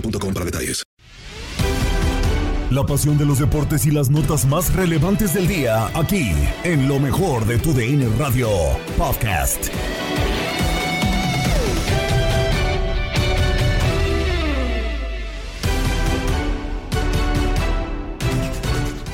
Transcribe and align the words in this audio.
boostmobile.com 0.00 0.34
para 0.34 0.44
detalles. 0.44 0.82
La 2.70 2.84
pasión 2.84 3.16
de 3.16 3.24
los 3.24 3.38
deportes 3.38 3.86
y 3.86 3.92
las 3.92 4.10
notas 4.10 4.44
más 4.44 4.74
relevantes 4.74 5.34
del 5.34 5.46
día, 5.46 5.86
aquí, 5.94 6.32
en 6.64 6.88
lo 6.88 6.98
mejor 6.98 7.46
de 7.46 7.58
tu 7.58 7.72
DN 7.72 8.08
Radio 8.18 8.48
Podcast. 8.98 9.68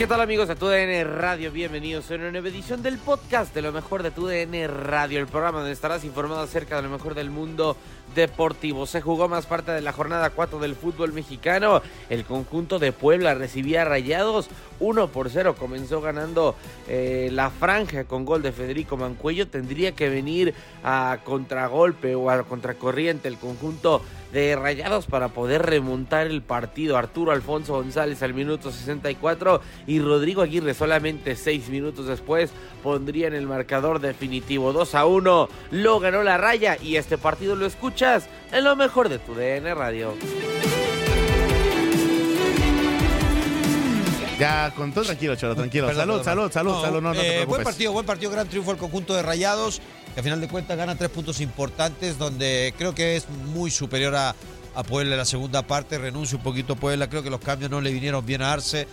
¿Qué 0.03 0.09
tal 0.09 0.21
amigos 0.21 0.49
de 0.49 0.57
TUDN 0.57 1.17
Radio? 1.17 1.53
Bienvenidos 1.53 2.11
a 2.11 2.15
una 2.15 2.33
nueva 2.33 2.49
edición 2.49 2.83
del 2.83 2.99
podcast 2.99 3.55
de 3.55 3.63
lo 3.63 3.71
mejor 3.71 4.03
de 4.03 4.11
TUDN 4.11 4.67
Radio, 4.67 5.21
el 5.21 5.29
programa 5.29 5.59
donde 5.59 5.73
estarás 5.73 6.05
informado 6.05 6.41
acerca 6.41 6.75
de 6.75 6.83
lo 6.83 6.89
mejor 6.89 7.15
del 7.15 7.31
mundo 7.31 7.77
deportivo. 8.15 8.87
Se 8.87 9.01
jugó 9.01 9.29
más 9.29 9.47
parte 9.47 9.73
de 9.73 9.81
la 9.81 9.93
jornada 9.93 10.31
4 10.31 10.59
del 10.59 10.75
fútbol 10.75 11.13
mexicano. 11.13 11.83
El 12.09 12.25
conjunto 12.25 12.79
de 12.79 12.93
Puebla 12.93 13.35
recibía 13.35 13.85
rayados 13.85 14.49
1 14.81 15.09
por 15.09 15.31
0. 15.31 15.57
Comenzó 15.59 16.01
ganando 16.01 16.55
eh, 16.89 17.31
la 17.33 17.51
franja 17.51 18.05
con 18.05 18.25
gol 18.25 18.43
de 18.43 18.53
Federico 18.53 18.97
Mancuello. 18.97 19.49
Tendría 19.49 19.93
que 19.93 20.09
venir 20.09 20.55
a 20.83 21.19
contragolpe 21.25 22.15
o 22.15 22.31
a 22.31 22.43
contracorriente 22.45 23.29
el 23.29 23.39
conjunto 23.39 24.03
de 24.33 24.57
Rayados 24.57 25.07
para 25.07 25.29
poder 25.29 25.63
remontar 25.63 26.27
el 26.27 26.43
partido. 26.43 26.97
Arturo 26.97 27.33
Alfonso 27.33 27.75
González 27.75 28.23
al 28.23 28.35
minuto 28.35 28.73
64 28.73 29.61
y 29.87 30.01
Rodrigo 30.01 30.43
Aguirre 30.43 30.75
solamente 30.75 31.37
6 31.37 31.69
minutos 31.69 32.07
después 32.07 32.51
pondrían 32.83 33.35
el 33.35 33.47
marcador 33.47 34.01
definitivo 34.01 34.73
2 34.73 34.95
a 34.95 35.07
1. 35.07 35.49
Lo 35.71 36.01
ganó 36.01 36.23
la 36.23 36.39
raya 36.39 36.79
y 36.81 36.97
este 36.97 37.19
partido 37.19 37.57
lo 37.57 37.67
escuchas 38.03 38.29
en 38.53 38.65
lo 38.65 38.77
mejor 38.77 39.09
de 39.09 39.19
tu 39.19 39.35
DN 39.35 39.75
Radio. 39.75 40.15
Ya, 44.39 44.73
con 44.75 44.93
todo 44.93 45.05
tranquilo, 45.05 45.37
Cholo, 45.37 45.55
tranquilo. 45.55 45.87
Perdón, 45.87 46.25
salud, 46.25 46.25
perdón. 46.25 46.51
salud, 46.53 46.53
salud, 46.53 46.73
No, 46.73 46.83
salud, 46.83 47.01
no, 47.03 47.09
no 47.15 47.15
te 47.15 47.21
eh, 47.21 47.31
preocupes. 47.31 47.49
buen 47.49 47.63
partido, 47.65 47.93
buen 47.93 48.07
partido, 48.07 48.31
gran 48.33 48.49
triunfo 48.49 48.73
al 48.73 48.77
conjunto 48.77 49.15
de 49.15 49.23
Rayados, 49.23 49.81
que 50.15 50.21
a 50.21 50.23
final 50.23 50.41
de 50.41 50.49
cuentas 50.49 50.77
gana 50.77 50.97
tres 50.97 51.11
puntos 51.11 51.41
importantes, 51.41 52.19
donde 52.19 52.75
creo 52.77 52.93
que 52.95 53.17
es 53.17 53.29
muy 53.29 53.71
superior 53.71 54.17
a, 54.17 54.35
a 54.75 54.83
Puebla 54.83 55.13
en 55.13 55.19
la 55.19 55.25
segunda 55.25 55.63
parte, 55.63 55.97
renuncia 55.99 56.37
un 56.37 56.43
poquito 56.43 56.73
a 56.73 56.77
Puebla, 56.77 57.09
creo 57.09 57.23
que 57.23 57.31
los 57.31 57.41
cambios 57.41 57.71
no 57.71 57.81
le 57.81 57.93
vinieron 57.93 58.27
bien 58.27 58.43
a 58.43 58.53
Arce, 58.53 58.89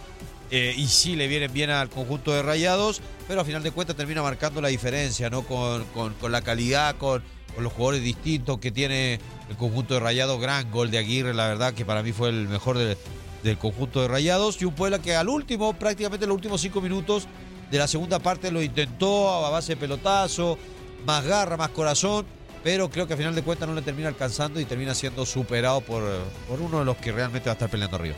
eh, 0.51 0.73
y 0.77 0.87
sí 0.87 1.15
le 1.15 1.27
vienen 1.27 1.51
bien 1.51 1.71
al 1.71 1.89
conjunto 1.89 2.31
de 2.31 2.43
Rayados, 2.43 3.01
pero 3.27 3.41
a 3.41 3.45
final 3.45 3.63
de 3.63 3.71
cuentas 3.71 3.95
termina 3.95 4.21
marcando 4.21 4.61
la 4.61 4.67
diferencia, 4.67 5.31
¿no? 5.31 5.41
Con, 5.43 5.83
con- 5.95 6.13
con 6.15 6.31
la 6.31 6.41
calidad, 6.43 6.95
con, 6.97 7.23
con 7.55 7.63
los 7.63 7.73
jugadores 7.73 8.03
distintos 8.03 8.59
que 8.59 8.71
tiene 8.71 9.19
el 9.49 9.55
conjunto 9.57 9.93
de 9.95 9.99
Rayados, 9.99 10.39
gran 10.39 10.69
gol 10.71 10.91
de 10.91 10.97
Aguirre, 10.97 11.33
la 11.33 11.47
verdad 11.47 11.73
que 11.73 11.85
para 11.85 12.03
mí 12.03 12.11
fue 12.11 12.29
el 12.29 12.47
mejor 12.47 12.77
de- 12.77 12.97
del 13.43 13.57
conjunto 13.57 14.01
de 14.01 14.07
Rayados, 14.07 14.61
y 14.61 14.65
un 14.65 14.73
Puebla 14.75 14.99
que 14.99 15.15
al 15.15 15.29
último, 15.29 15.73
prácticamente 15.73 16.25
en 16.25 16.29
los 16.29 16.35
últimos 16.35 16.61
cinco 16.61 16.81
minutos 16.81 17.27
de 17.71 17.77
la 17.77 17.87
segunda 17.87 18.19
parte 18.19 18.51
lo 18.51 18.61
intentó 18.61 19.45
a 19.45 19.49
base 19.49 19.73
de 19.73 19.77
pelotazo, 19.77 20.57
más 21.05 21.25
garra, 21.25 21.55
más 21.55 21.69
corazón, 21.69 22.25
pero 22.63 22.89
creo 22.89 23.07
que 23.07 23.13
a 23.13 23.17
final 23.17 23.33
de 23.33 23.41
cuentas 23.41 23.69
no 23.69 23.75
le 23.75 23.81
termina 23.81 24.09
alcanzando 24.09 24.59
y 24.59 24.65
termina 24.65 24.93
siendo 24.93 25.25
superado 25.25 25.79
por, 25.81 26.03
por 26.47 26.59
uno 26.59 26.79
de 26.79 26.85
los 26.85 26.97
que 26.97 27.11
realmente 27.11 27.47
va 27.47 27.51
a 27.51 27.53
estar 27.53 27.69
peleando 27.69 27.95
arriba. 27.95 28.15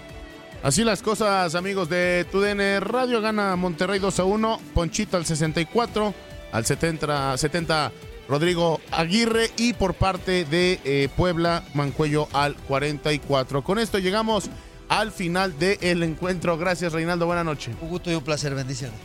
Así 0.64 0.84
las 0.84 1.02
cosas, 1.02 1.54
amigos 1.56 1.90
de 1.90 2.26
TUDN 2.32 2.82
Radio. 2.82 3.20
Gana 3.22 3.56
Monterrey 3.56 4.00
2 4.00 4.20
a 4.20 4.24
1. 4.24 4.60
Ponchito 4.76 5.18
al 5.18 5.26
64. 5.26 6.14
Al 6.52 6.66
70, 6.66 7.36
70 7.38 7.92
Rodrigo 8.32 8.80
Aguirre. 8.92 9.52
Y 9.58 9.74
por 9.74 9.94
parte 9.94 10.46
de 10.46 10.80
eh, 10.86 11.10
Puebla, 11.18 11.64
Mancuello 11.74 12.30
al 12.32 12.56
44. 12.56 13.62
Con 13.62 13.78
esto 13.78 14.00
llegamos 14.00 14.50
al 14.88 15.12
final 15.12 15.60
del 15.60 16.02
encuentro. 16.02 16.58
Gracias, 16.58 16.94
Reinaldo. 16.94 17.26
Buenas 17.26 17.46
noches. 17.46 17.76
Un 17.82 17.90
gusto 17.90 18.10
y 18.10 18.16
un 18.16 18.24
placer, 18.24 18.56
bendiciones. 18.56 18.98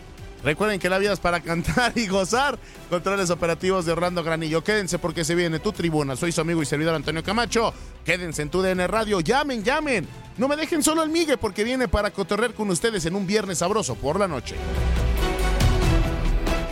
Recuerden 0.45 0.79
que 0.79 0.89
la 0.89 0.99
vida 0.99 1.13
es 1.13 1.19
para 1.19 1.41
cantar 1.41 1.93
y 1.97 2.07
gozar. 2.07 2.57
Controles 2.89 3.31
operativos 3.31 3.85
de 3.85 3.93
Orlando 3.93 4.23
Granillo. 4.23 4.63
Quédense 4.63 5.01
porque 5.01 5.25
se 5.25 5.35
viene 5.35 5.59
tu 5.59 5.73
tribuna. 5.73 6.15
Soy 6.15 6.31
su 6.31 6.41
amigo 6.41 6.63
y 6.63 6.67
servidor 6.67 6.95
Antonio 6.95 7.25
Camacho. 7.25 7.75
Quédense 8.05 8.43
en 8.43 8.51
tu 8.51 8.63
DN 8.63 8.87
Radio. 8.87 9.19
Llamen, 9.19 9.65
llamen. 9.65 10.07
No 10.39 10.47
me 10.47 10.55
dejen 10.55 10.85
solo 10.85 11.03
el 11.03 11.11
migue 11.11 11.37
porque 11.37 11.65
viene 11.65 11.89
para 11.89 12.13
cotorrear 12.13 12.55
con 12.55 12.71
ustedes 12.71 13.05
en 13.07 13.17
un 13.17 13.27
viernes 13.27 13.59
sabroso 13.59 13.97
por 13.97 14.21
la 14.21 14.29
noche. 14.29 14.55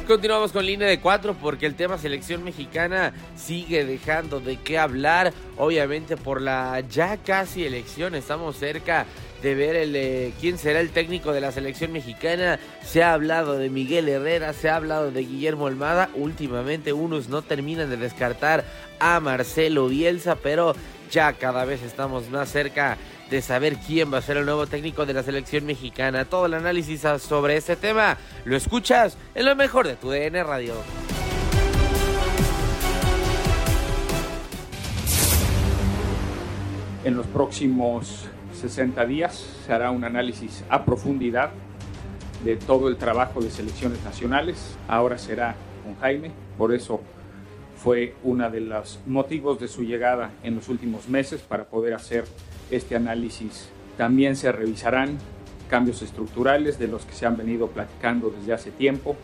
Continuamos 0.06 0.52
con 0.52 0.66
línea 0.66 0.86
de 0.86 1.00
cuatro 1.00 1.34
porque 1.34 1.64
el 1.64 1.76
tema 1.76 1.96
selección 1.96 2.44
mexicana 2.44 3.14
sigue 3.36 3.86
dejando 3.86 4.38
de 4.38 4.58
qué 4.58 4.78
hablar. 4.78 5.32
Obviamente 5.56 6.18
por 6.18 6.42
la 6.42 6.80
ya 6.80 7.16
casi 7.16 7.64
elección 7.64 8.14
estamos 8.14 8.56
cerca 8.56 9.06
de 9.42 9.54
ver 9.54 9.76
el, 9.76 9.96
eh, 9.96 10.34
quién 10.40 10.58
será 10.58 10.80
el 10.80 10.90
técnico 10.90 11.32
de 11.32 11.40
la 11.40 11.52
selección 11.52 11.90
mexicana. 11.90 12.58
Se 12.82 13.02
ha 13.02 13.14
hablado 13.14 13.56
de 13.56 13.70
Miguel 13.70 14.06
Herrera, 14.10 14.52
se 14.52 14.68
ha 14.68 14.76
hablado 14.76 15.10
de 15.10 15.24
Guillermo 15.24 15.68
Almada. 15.68 16.10
Últimamente 16.14 16.92
unos 16.92 17.30
no 17.30 17.40
terminan 17.40 17.88
de 17.88 17.96
descartar 17.96 18.62
a 18.98 19.20
Marcelo 19.20 19.88
Bielsa, 19.88 20.36
pero 20.36 20.76
ya 21.10 21.32
cada 21.32 21.64
vez 21.64 21.82
estamos 21.82 22.28
más 22.28 22.50
cerca 22.50 22.98
de 23.30 23.42
saber 23.42 23.76
quién 23.76 24.12
va 24.12 24.18
a 24.18 24.22
ser 24.22 24.36
el 24.36 24.44
nuevo 24.44 24.66
técnico 24.66 25.06
de 25.06 25.14
la 25.14 25.22
selección 25.22 25.66
mexicana. 25.66 26.24
Todo 26.24 26.46
el 26.46 26.54
análisis 26.54 27.02
sobre 27.18 27.56
este 27.56 27.76
tema 27.76 28.18
lo 28.44 28.56
escuchas 28.56 29.16
en 29.34 29.46
lo 29.46 29.56
mejor 29.56 29.86
de 29.86 29.96
tu 29.96 30.10
DN 30.10 30.42
Radio. 30.44 30.74
En 37.04 37.16
los 37.16 37.26
próximos 37.26 38.26
60 38.60 39.04
días 39.04 39.44
se 39.66 39.72
hará 39.72 39.90
un 39.90 40.04
análisis 40.04 40.64
a 40.70 40.84
profundidad 40.84 41.50
de 42.44 42.56
todo 42.56 42.88
el 42.88 42.96
trabajo 42.96 43.40
de 43.40 43.50
selecciones 43.50 44.02
nacionales. 44.04 44.76
Ahora 44.88 45.18
será 45.18 45.54
con 45.82 45.96
Jaime, 45.96 46.30
por 46.56 46.72
eso 46.72 47.00
fue 47.76 48.14
uno 48.22 48.50
de 48.50 48.60
los 48.60 49.00
motivos 49.06 49.60
de 49.60 49.68
su 49.68 49.82
llegada 49.82 50.30
en 50.42 50.54
los 50.54 50.68
últimos 50.68 51.08
meses 51.08 51.42
para 51.42 51.64
poder 51.64 51.92
hacer 51.92 52.24
este 52.70 52.96
análisis. 52.96 53.68
También 53.96 54.36
se 54.36 54.50
revisarán 54.52 55.18
cambios 55.68 56.02
estructurales 56.02 56.78
de 56.78 56.88
los 56.88 57.04
que 57.04 57.14
se 57.14 57.26
han 57.26 57.36
venido 57.36 57.68
platicando 57.68 58.30
desde 58.30 58.52
hace 58.52 58.70
tiempo, 58.70 59.16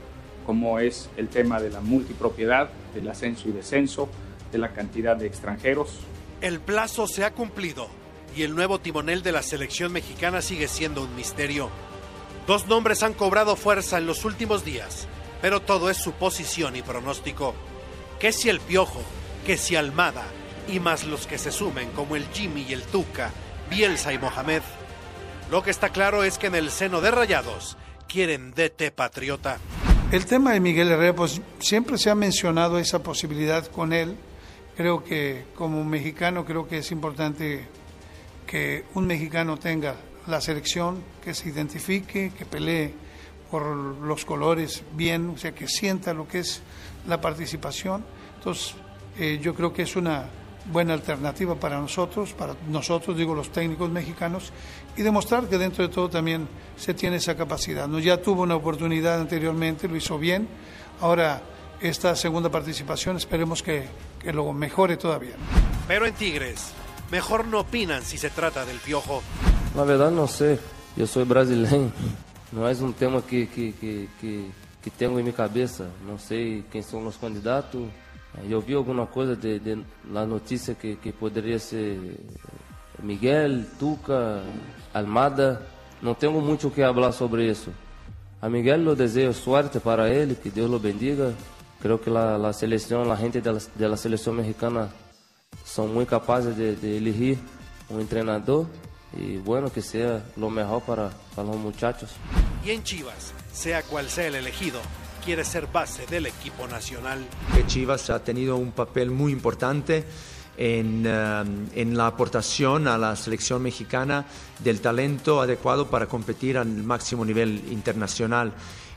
como 0.46 0.78
es 0.78 1.10
el 1.16 1.28
tema 1.28 1.60
de 1.60 1.70
la 1.70 1.80
multipropiedad, 1.80 2.70
del 2.94 3.08
ascenso 3.08 3.48
y 3.48 3.52
descenso, 3.52 4.08
de 4.50 4.58
la 4.58 4.72
cantidad 4.72 5.16
de 5.16 5.26
extranjeros. 5.26 6.00
El 6.40 6.60
plazo 6.60 7.06
se 7.06 7.24
ha 7.24 7.32
cumplido 7.32 7.88
y 8.36 8.42
el 8.42 8.54
nuevo 8.54 8.80
timonel 8.80 9.22
de 9.22 9.32
la 9.32 9.42
selección 9.42 9.92
mexicana 9.92 10.40
sigue 10.40 10.68
siendo 10.68 11.02
un 11.02 11.14
misterio. 11.14 11.68
Dos 12.46 12.66
nombres 12.66 13.02
han 13.02 13.14
cobrado 13.14 13.56
fuerza 13.56 13.98
en 13.98 14.06
los 14.06 14.24
últimos 14.24 14.64
días, 14.64 15.06
pero 15.42 15.60
todo 15.60 15.90
es 15.90 15.98
suposición 15.98 16.76
y 16.76 16.82
pronóstico 16.82 17.54
que 18.20 18.32
si 18.32 18.50
el 18.50 18.60
Piojo, 18.60 19.00
que 19.46 19.56
si 19.56 19.76
Almada, 19.76 20.24
y 20.72 20.80
más 20.80 21.04
los 21.04 21.26
que 21.26 21.38
se 21.38 21.50
sumen 21.50 21.90
como 21.90 22.16
el 22.16 22.26
Jimmy 22.28 22.66
y 22.68 22.72
el 22.72 22.82
Tuca, 22.82 23.30
Bielsa 23.68 24.12
y 24.12 24.18
Mohamed. 24.18 24.62
Lo 25.50 25.62
que 25.62 25.70
está 25.70 25.90
claro 25.90 26.22
es 26.22 26.38
que 26.38 26.46
en 26.46 26.54
el 26.54 26.70
seno 26.70 27.00
de 27.00 27.10
Rayados 27.10 27.76
quieren 28.08 28.52
DT 28.52 28.92
Patriota. 28.94 29.58
El 30.12 30.26
tema 30.26 30.52
de 30.52 30.60
Miguel 30.60 30.90
Herrera, 30.90 31.14
pues 31.14 31.40
siempre 31.58 31.98
se 31.98 32.10
ha 32.10 32.14
mencionado 32.14 32.78
esa 32.78 33.02
posibilidad 33.02 33.66
con 33.66 33.92
él. 33.92 34.16
Creo 34.76 35.04
que 35.04 35.44
como 35.54 35.84
mexicano 35.84 36.44
creo 36.44 36.68
que 36.68 36.78
es 36.78 36.90
importante 36.92 37.66
que 38.46 38.84
un 38.94 39.06
mexicano 39.06 39.56
tenga 39.56 39.96
la 40.26 40.40
selección, 40.40 41.02
que 41.22 41.34
se 41.34 41.48
identifique, 41.48 42.32
que 42.36 42.44
pelee 42.44 42.94
por 43.50 43.64
los 43.64 44.24
colores 44.24 44.84
bien, 44.94 45.30
o 45.30 45.36
sea, 45.38 45.52
que 45.52 45.66
sienta 45.66 46.14
lo 46.14 46.28
que 46.28 46.40
es 46.40 46.62
la 47.08 47.20
participación. 47.20 48.04
Entonces, 48.36 48.74
eh, 49.18 49.38
yo 49.42 49.54
creo 49.54 49.72
que 49.72 49.82
es 49.82 49.96
una 49.96 50.28
buena 50.72 50.94
alternativa 50.94 51.54
para 51.54 51.80
nosotros, 51.80 52.32
para 52.32 52.54
nosotros, 52.68 53.16
digo, 53.16 53.34
los 53.34 53.50
técnicos 53.50 53.90
mexicanos, 53.90 54.52
y 54.96 55.02
demostrar 55.02 55.48
que 55.48 55.58
dentro 55.58 55.86
de 55.86 55.92
todo 55.92 56.08
también 56.08 56.48
se 56.76 56.94
tiene 56.94 57.16
esa 57.16 57.36
capacidad. 57.36 57.88
¿no? 57.88 57.98
Ya 57.98 58.20
tuvo 58.22 58.42
una 58.42 58.56
oportunidad 58.56 59.20
anteriormente, 59.20 59.88
lo 59.88 59.96
hizo 59.96 60.18
bien, 60.18 60.48
ahora 61.00 61.42
esta 61.80 62.14
segunda 62.14 62.50
participación 62.50 63.16
esperemos 63.16 63.62
que, 63.62 63.84
que 64.18 64.32
lo 64.32 64.52
mejore 64.52 64.96
todavía. 64.96 65.34
Pero 65.88 66.06
en 66.06 66.14
Tigres, 66.14 66.72
mejor 67.10 67.46
no 67.46 67.60
opinan 67.60 68.02
si 68.02 68.18
se 68.18 68.30
trata 68.30 68.64
del 68.64 68.78
piojo. 68.78 69.22
La 69.74 69.84
verdad 69.84 70.10
no 70.10 70.26
sé, 70.26 70.58
yo 70.96 71.06
soy 71.06 71.24
brasileño, 71.24 71.92
no 72.52 72.68
es 72.68 72.80
un 72.80 72.92
tema 72.92 73.22
que, 73.22 73.48
que, 73.48 73.72
que, 73.72 74.08
que 74.20 74.50
que 74.82 74.90
tenho 74.90 75.18
em 75.18 75.22
minha 75.22 75.32
cabeça. 75.32 75.90
Não 76.06 76.18
sei 76.18 76.64
quem 76.70 76.82
são 76.82 77.06
os 77.06 77.16
candidatos. 77.16 77.88
Eu 78.48 78.60
vi 78.60 78.74
alguma 78.74 79.06
coisa 79.06 79.34
de, 79.34 79.58
de 79.58 79.84
na 80.04 80.24
notícia 80.24 80.74
que, 80.74 80.96
que 80.96 81.12
poderia 81.12 81.58
ser 81.58 82.16
Miguel, 83.02 83.64
Tuca, 83.78 84.42
Almada. 84.94 85.66
Não 86.00 86.14
tenho 86.14 86.40
muito 86.40 86.68
o 86.68 86.70
que 86.70 86.80
falar 86.80 87.12
sobre 87.12 87.50
isso. 87.50 87.70
A 88.40 88.48
Miguel 88.48 88.82
eu 88.82 88.96
desejo 88.96 89.34
sorte 89.34 89.78
para 89.80 90.08
ele, 90.08 90.34
que 90.34 90.50
Deus 90.50 90.70
o 90.70 90.78
bendiga. 90.78 91.34
Creo 91.80 91.98
que 91.98 92.10
a, 92.10 92.36
a 92.36 92.52
seleção, 92.52 93.10
a 93.10 93.16
gente 93.16 93.40
da, 93.40 93.52
da 93.76 93.96
seleção 93.96 94.32
mexicana 94.32 94.90
são 95.64 95.88
muito 95.88 96.08
capazes 96.08 96.54
de, 96.54 96.74
de 96.76 96.96
elegir 96.96 97.38
um 97.90 98.04
treinador 98.06 98.66
y 99.16 99.38
bueno, 99.38 99.70
que 99.70 99.82
sea 99.82 100.22
lo 100.36 100.50
mejor 100.50 100.82
para, 100.82 101.10
para 101.34 101.48
los 101.48 101.56
muchachos. 101.56 102.10
Y 102.64 102.70
en 102.70 102.82
Chivas, 102.82 103.32
sea 103.52 103.82
cual 103.82 104.08
sea 104.08 104.26
el 104.28 104.36
elegido, 104.36 104.80
quiere 105.24 105.44
ser 105.44 105.66
base 105.66 106.06
del 106.06 106.26
equipo 106.26 106.66
nacional. 106.66 107.24
Chivas 107.66 108.10
ha 108.10 108.22
tenido 108.22 108.56
un 108.56 108.72
papel 108.72 109.10
muy 109.10 109.32
importante 109.32 110.04
en, 110.56 111.06
um, 111.06 111.66
en, 111.74 111.96
la 111.96 112.06
aportación 112.06 112.88
a 112.88 112.98
la 112.98 113.16
selección 113.16 113.62
mexicana 113.62 114.26
del 114.58 114.80
talento 114.80 115.40
adecuado 115.40 115.88
para 115.88 116.06
competir 116.06 116.58
al 116.58 116.68
máximo 116.68 117.24
nivel 117.24 117.62
internacional. 117.70 118.52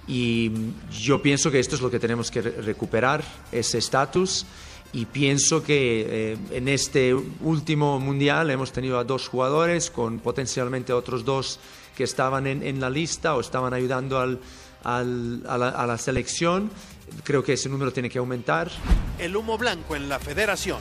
Y 0.07 0.51
yo 0.91 1.21
pienso 1.21 1.49
que 1.51 1.59
esto 1.59 1.75
es 1.75 1.81
lo 1.81 1.89
que 1.89 1.99
tenemos 1.99 2.29
que 2.31 2.41
recuperar, 2.41 3.23
ese 3.51 3.77
estatus 3.77 4.45
y 4.91 5.05
pienso 5.05 5.63
que 5.63 6.33
eh, 6.33 6.37
en 6.51 6.67
este 6.67 7.15
último 7.15 7.99
mundial 7.99 8.51
hemos 8.51 8.71
tenido 8.71 8.99
a 8.99 9.03
dos 9.03 9.27
jugadores 9.27 9.89
con 9.89 10.19
potencialmente 10.19 10.93
otros 10.93 11.25
dos 11.25 11.59
que 11.95 12.03
estaban 12.03 12.45
en, 12.47 12.61
en 12.61 12.79
la 12.79 12.89
lista 12.89 13.35
o 13.35 13.39
estaban 13.39 13.73
ayudando 13.73 14.19
al, 14.19 14.39
a, 14.83 15.03
la, 15.03 15.97
selección. 15.97 16.69
Creo 17.23 17.43
que 17.43 17.53
ese 17.53 17.69
número 17.69 17.91
tiene 17.91 18.09
que 18.09 18.19
aumentar. 18.19 18.69
El 19.19 19.35
humo 19.35 19.57
blanco 19.57 19.95
en 19.95 20.09
la 20.09 20.19
federación 20.19 20.79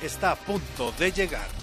está 0.00 0.32
a 0.32 0.36
punto 0.36 0.92
de 0.98 1.12
llegar. 1.12 1.61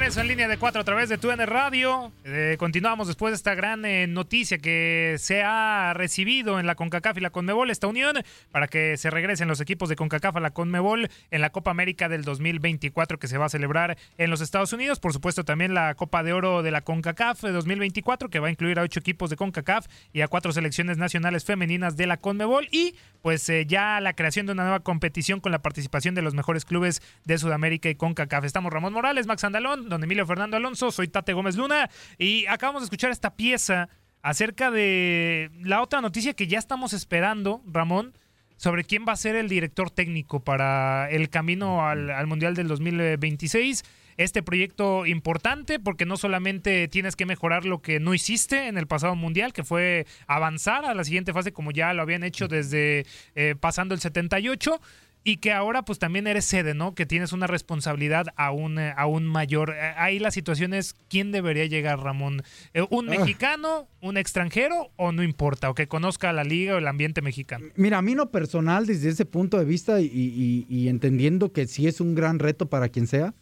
En 0.00 0.28
línea 0.28 0.48
de 0.48 0.56
cuatro 0.56 0.80
a 0.80 0.84
través 0.84 1.10
de 1.10 1.18
TUN 1.18 1.36
Radio. 1.46 2.10
Eh, 2.24 2.56
continuamos 2.58 3.06
después 3.06 3.32
de 3.32 3.36
esta 3.36 3.54
gran 3.54 3.84
eh, 3.84 4.06
noticia 4.06 4.56
que 4.56 5.16
se 5.18 5.42
ha 5.42 5.92
recibido 5.94 6.58
en 6.58 6.66
la 6.66 6.74
CONCACAF 6.74 7.18
y 7.18 7.20
la 7.20 7.28
CONMEBOL, 7.28 7.70
esta 7.70 7.86
unión, 7.86 8.16
para 8.50 8.66
que 8.66 8.96
se 8.96 9.10
regresen 9.10 9.46
los 9.46 9.60
equipos 9.60 9.90
de 9.90 9.96
CONCACAF 9.96 10.36
a 10.36 10.40
la 10.40 10.52
CONMEBOL 10.52 11.10
en 11.30 11.40
la 11.42 11.50
Copa 11.50 11.70
América 11.70 12.08
del 12.08 12.24
2024 12.24 13.18
que 13.18 13.28
se 13.28 13.36
va 13.36 13.44
a 13.44 13.48
celebrar 13.50 13.98
en 14.16 14.30
los 14.30 14.40
Estados 14.40 14.72
Unidos. 14.72 15.00
Por 15.00 15.12
supuesto, 15.12 15.44
también 15.44 15.74
la 15.74 15.94
Copa 15.94 16.22
de 16.22 16.32
Oro 16.32 16.62
de 16.62 16.70
la 16.70 16.80
CONCACAF 16.80 17.42
de 17.42 17.52
2024 17.52 18.30
que 18.30 18.40
va 18.40 18.48
a 18.48 18.50
incluir 18.50 18.78
a 18.78 18.82
ocho 18.82 19.00
equipos 19.00 19.28
de 19.28 19.36
CONCACAF 19.36 19.86
y 20.14 20.22
a 20.22 20.28
cuatro 20.28 20.52
selecciones 20.52 20.96
nacionales 20.96 21.44
femeninas 21.44 21.98
de 21.98 22.06
la 22.06 22.16
CONMEBOL. 22.16 22.68
Y 22.72 22.94
pues 23.20 23.46
eh, 23.50 23.66
ya 23.66 24.00
la 24.00 24.14
creación 24.14 24.46
de 24.46 24.52
una 24.52 24.62
nueva 24.62 24.80
competición 24.80 25.40
con 25.40 25.52
la 25.52 25.60
participación 25.60 26.14
de 26.14 26.22
los 26.22 26.32
mejores 26.32 26.64
clubes 26.64 27.02
de 27.26 27.36
Sudamérica 27.36 27.90
y 27.90 27.96
CONCACAF. 27.96 28.44
Estamos 28.44 28.72
Ramón 28.72 28.94
Morales, 28.94 29.26
Max 29.26 29.44
Andalón, 29.44 29.89
Emilio 29.96 30.26
Fernando 30.26 30.56
Alonso, 30.56 30.90
soy 30.90 31.08
Tate 31.08 31.32
Gómez 31.32 31.56
Luna 31.56 31.90
y 32.18 32.46
acabamos 32.46 32.82
de 32.82 32.84
escuchar 32.84 33.10
esta 33.10 33.34
pieza 33.34 33.88
acerca 34.22 34.70
de 34.70 35.50
la 35.62 35.82
otra 35.82 36.00
noticia 36.00 36.34
que 36.34 36.46
ya 36.46 36.58
estamos 36.58 36.92
esperando, 36.92 37.62
Ramón, 37.66 38.12
sobre 38.56 38.84
quién 38.84 39.06
va 39.08 39.12
a 39.12 39.16
ser 39.16 39.36
el 39.36 39.48
director 39.48 39.90
técnico 39.90 40.40
para 40.40 41.10
el 41.10 41.30
camino 41.30 41.86
al, 41.86 42.10
al 42.10 42.26
Mundial 42.26 42.54
del 42.54 42.68
2026 42.68 43.82
este 44.24 44.42
proyecto 44.42 45.06
importante 45.06 45.78
porque 45.78 46.04
no 46.04 46.18
solamente 46.18 46.88
tienes 46.88 47.16
que 47.16 47.24
mejorar 47.24 47.64
lo 47.64 47.80
que 47.80 48.00
no 48.00 48.12
hiciste 48.12 48.68
en 48.68 48.76
el 48.76 48.86
pasado 48.86 49.16
mundial, 49.16 49.54
que 49.54 49.64
fue 49.64 50.06
avanzar 50.26 50.84
a 50.84 50.94
la 50.94 51.04
siguiente 51.04 51.32
fase 51.32 51.52
como 51.52 51.70
ya 51.70 51.94
lo 51.94 52.02
habían 52.02 52.22
hecho 52.22 52.46
desde 52.46 53.06
eh, 53.34 53.54
pasando 53.58 53.94
el 53.94 54.00
78, 54.00 54.78
y 55.22 55.36
que 55.36 55.52
ahora 55.52 55.84
pues 55.84 55.98
también 55.98 56.26
eres 56.26 56.44
sede, 56.44 56.74
¿no? 56.74 56.94
Que 56.94 57.06
tienes 57.06 57.32
una 57.32 57.46
responsabilidad 57.46 58.26
aún, 58.36 58.78
eh, 58.78 58.94
aún 58.96 59.26
mayor. 59.26 59.70
Eh, 59.70 59.92
ahí 59.96 60.18
la 60.18 60.30
situación 60.30 60.72
es 60.72 60.94
quién 61.08 61.32
debería 61.32 61.66
llegar, 61.66 62.00
Ramón. 62.00 62.42
Eh, 62.72 62.86
¿Un 62.90 63.08
ah. 63.08 63.18
mexicano, 63.18 63.88
un 64.00 64.16
extranjero 64.16 64.90
o 64.96 65.12
no 65.12 65.22
importa? 65.22 65.68
O 65.70 65.74
que 65.74 65.88
conozca 65.88 66.32
la 66.32 66.44
liga 66.44 66.74
o 66.74 66.78
el 66.78 66.86
ambiente 66.86 67.22
mexicano. 67.22 67.66
Mira, 67.76 67.98
a 67.98 68.02
mí 68.02 68.14
no 68.14 68.30
personal, 68.30 68.86
desde 68.86 69.10
ese 69.10 69.26
punto 69.26 69.58
de 69.58 69.64
vista 69.64 70.00
y, 70.00 70.66
y 70.68 70.88
entendiendo 70.88 71.52
que 71.52 71.66
sí 71.66 71.86
es 71.86 72.00
un 72.00 72.14
gran 72.14 72.38
reto 72.38 72.68
para 72.70 72.88
quien 72.88 73.06
sea, 73.06 73.34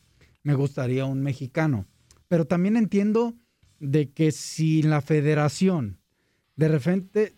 me 0.42 0.54
gustaría 0.54 1.04
un 1.04 1.22
mexicano. 1.22 1.86
Pero 2.26 2.44
también 2.46 2.76
entiendo 2.76 3.34
de 3.78 4.10
que 4.10 4.32
si 4.32 4.82
la 4.82 5.00
federación 5.00 5.98
de 6.58 6.66
repente 6.66 7.34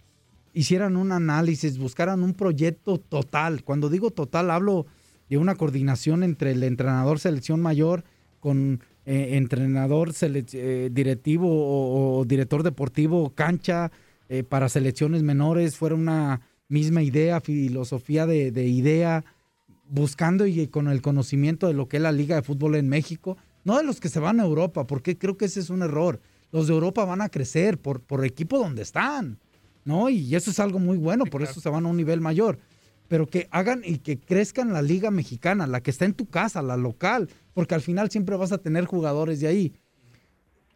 hicieran 0.53 0.97
un 0.97 1.13
análisis, 1.13 1.79
buscaran 1.79 2.23
un 2.23 2.35
proyecto 2.35 2.99
total. 2.99 3.65
Cuando 3.65 3.89
digo 3.89 4.11
total, 4.11 4.51
hablo 4.51 4.87
de 5.29 5.39
una 5.39 5.55
coordinación 5.55 6.23
entre 6.23 6.53
el 6.53 6.63
entrenador 6.63 7.21
selección 7.21 7.61
mayor 7.61 8.05
con 8.41 8.81
eh, 9.05 9.37
entrenador 9.37 10.13
eh, 10.21 10.91
directivo 10.93 11.49
o, 12.19 12.25
director 12.25 12.63
deportivo, 12.63 13.31
cancha 13.35 13.93
eh, 14.29 14.43
para 14.43 14.69
selecciones 14.69 15.23
menores, 15.23 15.77
fuera 15.77 15.95
una 15.95 16.41
misma 16.69 17.03
idea, 17.03 17.41
filosofía 17.41 18.27
de, 18.27 18.51
de, 18.51 18.67
idea, 18.67 19.25
buscando 19.89 20.47
y 20.47 20.67
con 20.69 20.89
el 20.89 21.03
conocimiento 21.03 21.67
de 21.67 21.75
lo 21.75 21.89
que 21.89 21.97
es 21.97 22.03
la 22.03 22.13
Liga 22.13 22.37
de 22.37 22.43
Fútbol 22.43 22.77
en 22.77 22.89
México, 22.89 23.37
no 23.65 23.77
de 23.77 23.85
los 23.85 24.01
que 24.01 24.09
se 24.09 24.21
van 24.21 24.41
a 24.41 24.45
Europa, 24.45 24.87
porque 24.87 25.19
creo 25.19 25.37
que 25.37 25.47
ese 25.47 25.61
es 25.61 25.71
un 25.71 25.83
error. 25.83 26.21
Los 26.53 26.67
de 26.67 26.75
Europa 26.75 27.05
van 27.05 27.21
a 27.21 27.29
crecer 27.29 27.79
por, 27.79 28.01
por 28.01 28.25
equipo 28.25 28.59
donde 28.59 28.83
están. 28.83 29.39
¿No? 29.85 30.09
Y 30.11 30.35
eso 30.35 30.51
es 30.51 30.61
algo 30.61 30.79
muy 30.79 30.97
bueno, 30.99 31.25
por 31.25 31.43
eso 31.43 31.61
se 31.61 31.69
van 31.69 31.87
a 31.87 31.89
un 31.89 31.97
nivel 31.97 32.21
mayor. 32.21 32.59
Pero 33.09 33.27
que 33.27 33.49
hagan 33.51 33.83
y 33.85 33.99
que 33.99 34.19
crezcan 34.19 34.73
la 34.73 34.83
liga 34.83 35.11
mexicana, 35.11 35.67
la 35.67 35.81
que 35.83 35.91
está 35.91 36.05
en 36.05 36.15
tu 36.15 36.27
casa, 36.27 36.63
la 36.63 36.77
local, 36.77 37.29
porque 37.55 37.75
al 37.75 37.81
final 37.81 38.11
siempre 38.11 38.37
vas 38.37 38.53
a 38.53 38.59
tener 38.59 38.85
jugadores 38.85 39.41
de 39.41 39.49
ahí. 39.49 39.73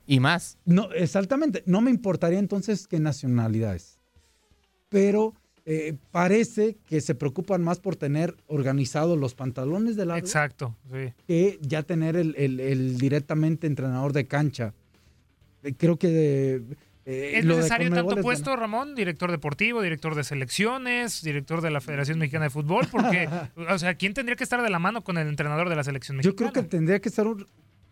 Y 0.06 0.20
más. 0.20 0.58
No, 0.64 0.92
exactamente. 0.92 1.62
No 1.66 1.80
me 1.80 1.90
importaría 1.90 2.38
entonces 2.38 2.86
qué 2.88 2.98
nacionalidades. 3.00 3.98
pero 4.88 5.34
eh, 5.66 5.96
parece 6.10 6.76
que 6.86 7.00
se 7.00 7.14
preocupan 7.14 7.62
más 7.62 7.80
por 7.80 7.96
tener 7.96 8.36
organizados 8.48 9.18
los 9.18 9.34
pantalones 9.34 9.96
de 9.96 10.04
la 10.04 10.18
Exacto, 10.18 10.76
sí. 10.92 11.12
que 11.26 11.58
ya 11.62 11.82
tener 11.82 12.16
el, 12.16 12.34
el- 12.36 12.60
el 12.60 12.98
directamente 12.98 13.66
entrenador 13.66 14.12
de 14.12 14.26
cancha. 14.26 14.74
Eh, 15.62 15.72
Creo 15.74 15.96
que 15.98 16.62
eh, 17.06 17.38
¿Es 17.38 17.44
necesario 17.44 17.90
tanto 17.90 18.16
es 18.16 18.22
puesto, 18.22 18.56
Ramón? 18.56 18.94
Director 18.94 19.30
deportivo, 19.30 19.82
director 19.82 20.14
de 20.14 20.24
selecciones, 20.24 21.22
director 21.22 21.60
de 21.60 21.70
la 21.70 21.80
Federación 21.80 22.18
Mexicana 22.18 22.44
de 22.44 22.50
Fútbol, 22.50 22.86
porque, 22.90 23.28
o 23.68 23.78
sea, 23.78 23.94
¿quién 23.94 24.14
tendría 24.14 24.36
que 24.36 24.44
estar 24.44 24.62
de 24.62 24.70
la 24.70 24.78
mano 24.78 25.04
con 25.04 25.18
el 25.18 25.28
entrenador 25.28 25.68
de 25.68 25.76
la 25.76 25.84
selección 25.84 26.16
Yo 26.18 26.30
mexicana? 26.30 26.52
creo 26.52 26.62
que 26.64 26.68
tendría 26.68 27.00
que 27.00 27.10
ser 27.10 27.26
un, 27.26 27.46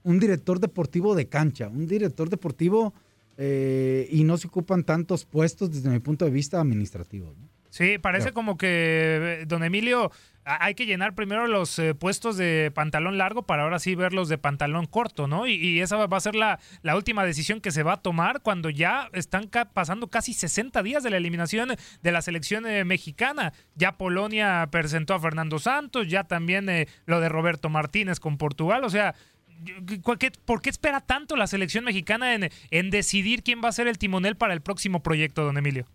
un 0.04 0.18
director 0.18 0.60
deportivo 0.60 1.14
de 1.14 1.28
cancha, 1.28 1.68
un 1.68 1.86
director 1.86 2.28
deportivo 2.28 2.94
eh, 3.38 4.08
y 4.10 4.24
no 4.24 4.36
se 4.36 4.48
ocupan 4.48 4.84
tantos 4.84 5.24
puestos 5.24 5.72
desde 5.72 5.90
mi 5.90 5.98
punto 6.00 6.24
de 6.24 6.30
vista 6.30 6.60
administrativo. 6.60 7.34
¿no? 7.38 7.48
Sí, 7.70 7.98
parece 7.98 8.32
como 8.32 8.56
que, 8.58 9.40
eh, 9.40 9.44
don 9.46 9.64
Emilio, 9.64 10.10
hay 10.44 10.74
que 10.74 10.86
llenar 10.86 11.14
primero 11.14 11.46
los 11.46 11.78
eh, 11.78 11.94
puestos 11.94 12.36
de 12.36 12.72
pantalón 12.74 13.16
largo 13.18 13.42
para 13.44 13.62
ahora 13.62 13.78
sí 13.78 13.94
verlos 13.94 14.28
de 14.28 14.38
pantalón 14.38 14.86
corto, 14.86 15.26
¿no? 15.28 15.46
Y, 15.46 15.80
esa 15.80 15.96
va 16.06 16.16
a 16.16 16.20
ser 16.20 16.34
la, 16.34 16.58
última 16.94 17.24
decisión 17.24 17.60
que 17.60 17.70
se 17.70 17.82
va 17.82 17.94
a 17.94 18.02
tomar 18.02 18.40
cuando 18.42 18.68
ya 18.70 19.08
están 19.12 19.48
pasando 19.72 20.08
casi 20.08 20.32
60 20.34 20.82
días 20.82 21.02
de 21.02 21.10
la 21.10 21.16
eliminación 21.18 21.70
de 22.02 22.12
la 22.12 22.22
selección 22.22 22.66
eh, 22.66 22.84
mexicana. 22.84 23.52
Ya 23.74 23.92
Polonia 23.96 24.68
presentó 24.70 25.14
a 25.14 25.20
Fernando 25.20 25.58
Santos, 25.58 26.08
ya 26.08 26.24
también 26.24 26.68
eh, 26.68 26.88
lo 27.06 27.20
de 27.20 27.28
Roberto 27.28 27.68
Martínez 27.68 28.18
con 28.20 28.36
Portugal, 28.38 28.84
o 28.84 28.90
sea... 28.90 29.14
yo- 29.62 29.74
¿cu- 30.02 30.16
qué- 30.18 30.32
¿Por 30.44 30.60
qué 30.60 30.70
espera 30.70 31.00
tanto 31.00 31.36
la 31.36 31.46
selección 31.46 31.84
mexicana 31.84 32.34
en, 32.34 32.50
en 32.70 32.90
decidir 32.90 33.42
quién 33.44 33.60
va 33.64 33.68
a 33.68 33.72
ser 33.72 33.86
el 33.86 33.98
timonel 33.98 34.36
para 34.36 34.54
el 34.54 34.60
próximo 34.60 35.02
proyecto, 35.04 35.44
don 35.44 35.56
Emilio? 35.56 35.86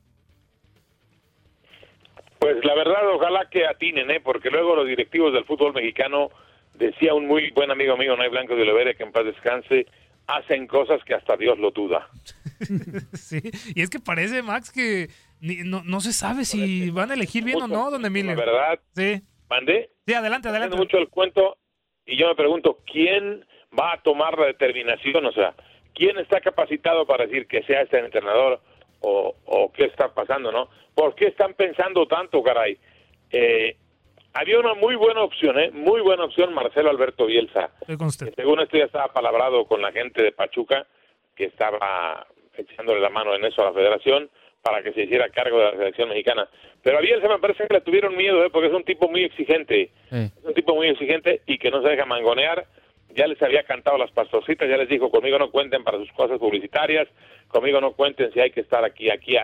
Pues 2.39 2.63
la 2.63 2.75
verdad, 2.75 3.07
ojalá 3.13 3.49
que 3.49 3.65
atinen, 3.65 4.11
¿eh? 4.11 4.19
porque 4.19 4.49
luego 4.49 4.75
los 4.75 4.87
directivos 4.87 5.33
del 5.33 5.45
fútbol 5.45 5.73
mexicano, 5.73 6.29
decía 6.75 7.13
un 7.13 7.25
muy 7.27 7.49
buen 7.51 7.71
amigo 7.71 7.97
mío, 7.97 8.15
Nay 8.15 8.29
Blanco 8.29 8.55
de 8.55 8.61
Oliveira, 8.61 8.93
que 8.93 9.03
en 9.03 9.11
paz 9.11 9.25
descanse, 9.25 9.87
hacen 10.27 10.67
cosas 10.67 11.03
que 11.03 11.13
hasta 11.15 11.35
Dios 11.37 11.57
lo 11.59 11.71
duda. 11.71 12.07
Sí, 13.13 13.39
y 13.75 13.81
es 13.83 13.89
que 13.89 13.99
parece, 13.99 14.41
Max, 14.41 14.71
que 14.71 15.09
ni- 15.41 15.63
no, 15.63 15.83
no 15.83 15.99
se 16.01 16.11
sabe 16.11 16.43
si 16.45 16.89
van 16.89 17.11
a 17.11 17.13
elegir 17.13 17.43
bien 17.43 17.61
o 17.61 17.67
no, 17.67 17.91
don 17.91 18.03
Emilio. 18.05 18.31
La 18.35 18.45
verdad, 18.45 18.79
Sí. 18.95 19.21
mandé. 19.49 19.91
Sí, 20.07 20.13
adelante, 20.15 20.49
adelante. 20.49 20.75
mucho 20.75 20.97
el 20.97 21.07
cuento 21.09 21.57
y 22.05 22.17
yo 22.17 22.27
me 22.29 22.35
pregunto, 22.35 22.79
¿quién 22.91 23.45
va 23.77 23.93
a 23.93 24.01
tomar 24.01 24.37
la 24.39 24.47
determinación? 24.47 25.23
O 25.25 25.31
sea, 25.33 25.53
¿quién 25.93 26.17
está 26.17 26.41
capacitado 26.41 27.05
para 27.05 27.25
decir 27.27 27.45
que 27.47 27.61
sea 27.63 27.81
este 27.81 27.99
entrenador 27.99 28.59
o, 29.07 29.35
o 29.45 29.71
qué 29.71 29.85
está 29.85 30.13
pasando, 30.13 30.51
no? 30.51 30.69
¿Por 30.93 31.15
qué 31.15 31.27
están 31.27 31.53
pensando 31.53 32.05
tanto, 32.07 32.43
caray? 32.43 32.77
Eh, 33.31 33.75
había 34.33 34.59
una 34.59 34.73
muy 34.73 34.95
buena 34.95 35.23
opción, 35.23 35.59
¿eh? 35.59 35.71
Muy 35.71 36.01
buena 36.01 36.25
opción, 36.25 36.53
Marcelo 36.53 36.89
Alberto 36.89 37.25
Bielsa. 37.25 37.71
Que 38.25 38.41
según 38.41 38.59
esto 38.59 38.77
ya 38.77 38.85
estaba 38.85 39.11
palabrado 39.13 39.65
con 39.65 39.81
la 39.81 39.91
gente 39.91 40.21
de 40.21 40.31
Pachuca, 40.31 40.85
que 41.35 41.45
estaba 41.45 42.27
echándole 42.55 42.99
la 42.99 43.09
mano 43.09 43.35
en 43.35 43.45
eso 43.45 43.61
a 43.61 43.65
la 43.65 43.73
federación 43.73 44.29
para 44.61 44.83
que 44.83 44.91
se 44.91 45.03
hiciera 45.03 45.29
cargo 45.29 45.59
de 45.59 45.65
la 45.65 45.71
selección 45.71 46.09
mexicana. 46.09 46.49
Pero 46.83 46.97
a 46.97 47.01
Bielsa 47.01 47.29
me 47.29 47.39
parece 47.39 47.67
que 47.67 47.73
le 47.75 47.81
tuvieron 47.81 48.15
miedo, 48.17 48.43
¿eh? 48.43 48.49
porque 48.51 48.67
es 48.67 48.73
un 48.73 48.83
tipo 48.83 49.07
muy 49.07 49.23
exigente. 49.23 49.91
Es 50.11 50.43
un 50.43 50.53
tipo 50.53 50.75
muy 50.75 50.89
exigente 50.89 51.41
y 51.45 51.57
que 51.57 51.71
no 51.71 51.81
se 51.81 51.89
deja 51.89 52.05
mangonear. 52.05 52.65
Ya 53.15 53.27
les 53.27 53.41
había 53.41 53.63
cantado 53.63 53.97
las 53.97 54.11
pastorcitas, 54.11 54.69
ya 54.69 54.77
les 54.77 54.89
dijo, 54.89 55.09
conmigo 55.09 55.39
no 55.39 55.49
cuenten 55.49 55.83
para 55.83 55.97
sus 55.97 56.11
cosas 56.11 56.37
publicitarias, 56.39 57.07
conmigo 57.47 57.81
no 57.81 57.93
cuenten 57.93 58.31
si 58.31 58.39
hay 58.39 58.51
que 58.51 58.61
estar 58.61 58.83
aquí, 58.83 59.09
aquí, 59.09 59.35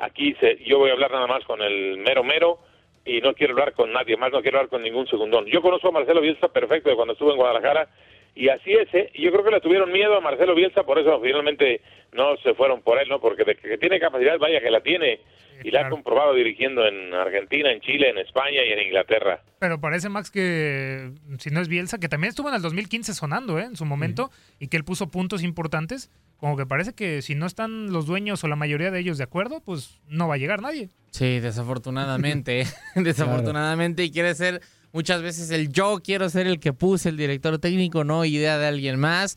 aquí. 0.00 0.34
Se, 0.40 0.56
yo 0.64 0.78
voy 0.78 0.90
a 0.90 0.94
hablar 0.94 1.12
nada 1.12 1.26
más 1.26 1.44
con 1.44 1.62
el 1.62 1.98
mero 1.98 2.24
mero 2.24 2.58
y 3.04 3.20
no 3.20 3.34
quiero 3.34 3.52
hablar 3.52 3.72
con 3.72 3.92
nadie 3.92 4.16
más, 4.16 4.32
no 4.32 4.42
quiero 4.42 4.58
hablar 4.58 4.70
con 4.70 4.82
ningún 4.82 5.06
segundón. 5.06 5.46
Yo 5.46 5.62
conozco 5.62 5.88
a 5.88 5.92
Marcelo 5.92 6.20
Bielsa 6.20 6.48
perfecto 6.48 6.90
de 6.90 6.96
cuando 6.96 7.12
estuve 7.12 7.32
en 7.32 7.36
Guadalajara 7.36 7.88
y 8.34 8.48
así 8.48 8.72
es, 8.72 8.88
¿eh? 8.94 9.10
Yo 9.14 9.30
creo 9.32 9.44
que 9.44 9.50
le 9.50 9.60
tuvieron 9.60 9.92
miedo 9.92 10.16
a 10.16 10.20
Marcelo 10.20 10.54
Bielsa, 10.54 10.84
por 10.84 10.98
eso 10.98 11.20
finalmente 11.20 11.80
no 12.12 12.36
se 12.38 12.54
fueron 12.54 12.82
por 12.82 13.00
él, 13.00 13.08
¿no? 13.08 13.20
Porque 13.20 13.44
de 13.44 13.56
que 13.56 13.78
tiene 13.78 14.00
capacidad, 14.00 14.38
vaya 14.38 14.60
que 14.60 14.70
la 14.70 14.80
tiene 14.80 15.20
y 15.62 15.70
la 15.70 15.86
ha 15.86 15.90
comprobado 15.90 16.34
dirigiendo 16.34 16.86
en 16.86 17.12
Argentina, 17.12 17.70
en 17.70 17.80
Chile, 17.80 18.08
en 18.10 18.18
España 18.18 18.64
y 18.64 18.72
en 18.72 18.86
Inglaterra. 18.86 19.42
Pero 19.58 19.80
parece, 19.80 20.08
Max, 20.08 20.30
que 20.30 21.10
si 21.38 21.50
no 21.50 21.60
es 21.60 21.68
Bielsa, 21.68 21.98
que 21.98 22.08
también 22.08 22.30
estuvo 22.30 22.48
en 22.48 22.54
el 22.54 22.62
2015 22.62 23.12
sonando, 23.14 23.58
¿eh? 23.58 23.64
En 23.64 23.76
su 23.76 23.84
momento, 23.84 24.30
y 24.58 24.68
que 24.68 24.76
él 24.76 24.84
puso 24.84 25.10
puntos 25.10 25.42
importantes, 25.42 26.10
como 26.38 26.56
que 26.56 26.64
parece 26.66 26.94
que 26.94 27.20
si 27.20 27.34
no 27.34 27.46
están 27.46 27.92
los 27.92 28.06
dueños 28.06 28.42
o 28.42 28.48
la 28.48 28.56
mayoría 28.56 28.90
de 28.90 29.00
ellos 29.00 29.18
de 29.18 29.24
acuerdo, 29.24 29.60
pues 29.60 30.00
no 30.08 30.28
va 30.28 30.34
a 30.34 30.38
llegar 30.38 30.62
nadie. 30.62 30.88
Sí, 31.10 31.40
desafortunadamente. 31.40 32.64
desafortunadamente. 32.94 34.04
Y 34.04 34.10
quiere 34.10 34.34
ser 34.34 34.62
muchas 34.92 35.22
veces 35.22 35.50
el 35.50 35.70
yo 35.72 36.00
quiero 36.04 36.28
ser 36.30 36.46
el 36.46 36.60
que 36.60 36.72
puse 36.72 37.08
el 37.08 37.16
director 37.16 37.58
técnico, 37.58 38.04
no 38.04 38.24
idea 38.24 38.58
de 38.58 38.66
alguien 38.66 38.98
más. 38.98 39.36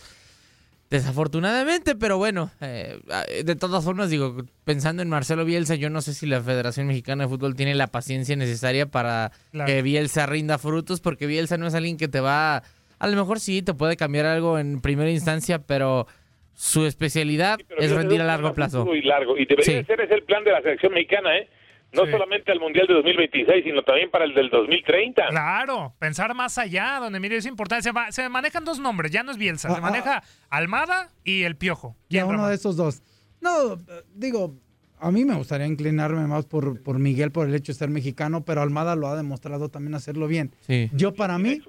Desafortunadamente, 0.89 1.95
pero 1.95 2.19
bueno, 2.19 2.51
eh, 2.61 2.99
de 3.43 3.55
todas 3.55 3.83
formas, 3.83 4.11
digo, 4.11 4.37
pensando 4.63 5.01
en 5.01 5.09
Marcelo 5.09 5.43
Bielsa, 5.43 5.73
yo 5.73 5.89
no 5.89 6.01
sé 6.01 6.13
si 6.13 6.27
la 6.27 6.39
Federación 6.39 6.85
Mexicana 6.85 7.23
de 7.23 7.29
Fútbol 7.29 7.55
tiene 7.55 7.73
la 7.73 7.87
paciencia 7.87 8.35
necesaria 8.35 8.85
para 8.85 9.31
Claro. 9.51 9.65
que 9.65 9.81
Bielsa 9.81 10.27
rinda 10.27 10.59
frutos, 10.59 11.01
porque 11.01 11.25
Bielsa 11.25 11.57
no 11.57 11.65
es 11.65 11.73
alguien 11.73 11.97
que 11.97 12.07
te 12.07 12.19
va, 12.19 12.57
a 12.99 13.07
lo 13.07 13.15
mejor 13.15 13.39
sí, 13.39 13.63
te 13.63 13.73
puede 13.73 13.97
cambiar 13.97 14.27
algo 14.27 14.59
en 14.59 14.81
primera 14.81 15.09
instancia, 15.09 15.57
pero 15.57 16.05
su 16.53 16.85
especialidad 16.85 17.57
Pero 17.67 17.81
es 17.81 17.89
rendir 17.89 18.21
a 18.21 18.25
largo 18.25 18.53
plazo. 18.53 18.81
futuro 18.81 18.95
Y 18.95 19.01
largo. 19.01 19.35
Y 19.35 19.45
debería 19.45 19.79
Sí. 19.81 19.85
ser 19.87 19.99
ese 19.99 20.13
el 20.13 20.21
plan 20.23 20.43
de 20.43 20.51
la 20.51 20.61
selección 20.61 20.93
mexicana, 20.93 21.35
¿eh? 21.35 21.49
No 21.93 22.05
solamente 22.09 22.51
al 22.51 22.59
Mundial 22.59 22.87
de 22.87 22.93
2026, 22.95 23.63
sino 23.63 23.83
también 23.83 24.09
para 24.09 24.25
el 24.25 24.33
del 24.33 24.49
2030. 24.49 25.27
Claro, 25.27 25.93
pensar 25.99 26.33
más 26.33 26.57
allá, 26.57 26.97
donde 26.99 27.19
mire 27.19 27.37
es 27.37 27.45
importante. 27.45 27.83
Se, 27.83 27.91
se 28.11 28.29
manejan 28.29 28.65
dos 28.65 28.79
nombres, 28.79 29.11
ya 29.11 29.23
no 29.23 29.31
es 29.31 29.37
Bielsa, 29.37 29.73
se 29.73 29.81
maneja 29.81 30.23
Almada 30.49 31.09
y 31.23 31.43
el 31.43 31.55
Piojo. 31.55 31.95
Y 32.09 32.19
uno 32.19 32.47
de 32.47 32.55
esos 32.55 32.75
dos. 32.75 33.03
No, 33.41 33.77
digo, 34.15 34.55
a 35.03 35.11
mí 35.11 35.25
me 35.25 35.35
gustaría 35.35 35.67
inclinarme 35.67 36.25
más 36.27 36.45
por, 36.45 36.81
por 36.81 36.97
Miguel 36.97 37.31
por 37.31 37.47
el 37.47 37.53
hecho 37.53 37.73
de 37.73 37.77
ser 37.77 37.89
mexicano, 37.89 38.45
pero 38.45 38.61
Almada 38.61 38.95
lo 38.95 39.07
ha 39.07 39.17
demostrado 39.17 39.67
también 39.69 39.95
hacerlo 39.95 40.27
bien. 40.27 40.55
Sí. 40.61 40.89
Yo 40.93 41.13
para 41.13 41.37
mí, 41.37 41.59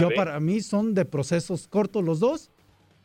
yo 0.00 0.10
¿eh? 0.10 0.14
para 0.16 0.40
mí 0.40 0.60
son 0.60 0.92
de 0.92 1.04
procesos 1.04 1.68
cortos 1.68 2.02
los 2.02 2.18
dos, 2.18 2.50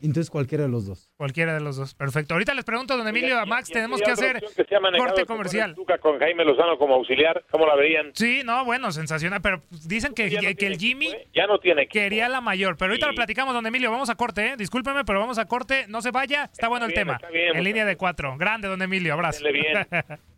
entonces 0.06 0.30
cualquiera 0.30 0.64
de 0.64 0.70
los 0.70 0.86
dos. 0.86 1.10
Cualquiera 1.16 1.54
de 1.54 1.60
los 1.60 1.76
dos. 1.76 1.94
Perfecto. 1.94 2.34
Ahorita 2.34 2.54
les 2.54 2.64
pregunto, 2.64 2.96
don 2.96 3.06
Emilio, 3.08 3.38
a 3.38 3.46
Max, 3.46 3.68
tenemos 3.68 4.00
Y 4.00 4.04
que 4.04 4.10
hacer 4.10 4.40
que 4.56 4.64
se 4.64 4.76
ha 4.76 4.80
manejado 4.80 5.08
corte 5.10 5.26
comercial. 5.26 5.74
Tuca 5.74 5.98
con 5.98 6.18
Jaime 6.18 6.44
Lozano 6.44 6.78
como 6.78 6.94
auxiliar, 6.94 7.44
¿cómo 7.50 7.66
la 7.66 7.74
verían? 7.74 8.10
Sí, 8.14 8.42
no, 8.44 8.64
bueno, 8.64 8.92
sensacional. 8.92 9.40
Pero 9.42 9.62
dicen 9.86 10.14
que, 10.14 10.28
que- 10.30 10.54
que 10.54 10.66
el 10.66 10.78
Jimmy 10.78 11.12
Ya 11.34 11.46
no 11.46 11.58
tiene 11.58 11.82
equipo. 11.82 12.00
quería 12.02 12.28
la 12.28 12.40
mayor. 12.40 12.76
Pero 12.76 12.92
ahorita 12.92 13.06
lo 13.08 13.14
platicamos, 13.14 13.54
don 13.54 13.66
Emilio. 13.66 13.90
Vamos 13.90 14.10
a 14.10 14.14
corte, 14.14 14.46
¿eh? 14.52 14.56
Discúlpeme, 14.56 15.04
pero 15.04 15.20
vamos 15.20 15.38
a 15.38 15.46
corte. 15.46 15.86
No 15.88 16.00
se 16.02 16.10
vaya. 16.10 16.44
Está, 16.44 16.68
bueno 16.68 16.86
el 16.86 16.92
bien, 16.92 17.00
tema. 17.00 17.14
está 17.16 17.30
bien, 17.30 17.56
en 17.56 17.64
línea 17.64 17.84
de 17.84 17.96
cuatro. 17.96 18.36
Grande, 18.38 18.68
don 18.68 18.80
Emilio. 18.82 19.14
Abrazo. 19.14 19.42
Bien. 19.52 19.86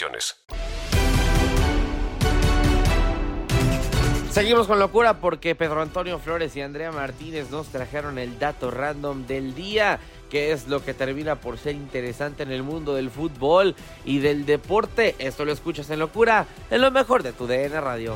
Seguimos 4.31 4.65
con 4.65 4.79
locura 4.79 5.19
porque 5.19 5.55
Pedro 5.55 5.81
Antonio 5.81 6.17
Flores 6.17 6.55
y 6.55 6.61
Andrea 6.61 6.91
Martínez 6.91 7.51
nos 7.51 7.67
trajeron 7.67 8.17
el 8.17 8.39
dato 8.39 8.71
random 8.71 9.27
del 9.27 9.53
día, 9.53 9.99
que 10.29 10.53
es 10.53 10.67
lo 10.67 10.83
que 10.83 10.93
termina 10.93 11.35
por 11.35 11.57
ser 11.57 11.75
interesante 11.75 12.43
en 12.43 12.51
el 12.51 12.63
mundo 12.63 12.95
del 12.95 13.11
fútbol 13.11 13.75
y 14.05 14.19
del 14.19 14.45
deporte. 14.45 15.15
Esto 15.19 15.43
lo 15.43 15.51
escuchas 15.51 15.89
en 15.89 15.99
locura, 15.99 16.45
en 16.69 16.79
lo 16.79 16.91
mejor 16.91 17.23
de 17.23 17.33
tu 17.33 17.45
DN 17.45 17.81
Radio. 17.81 18.15